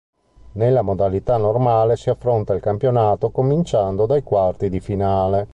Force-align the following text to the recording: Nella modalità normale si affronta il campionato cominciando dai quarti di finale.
Nella 0.53 0.81
modalità 0.81 1.37
normale 1.37 1.95
si 1.95 2.09
affronta 2.09 2.55
il 2.55 2.59
campionato 2.59 3.29
cominciando 3.29 4.07
dai 4.07 4.23
quarti 4.23 4.67
di 4.67 4.79
finale. 4.79 5.47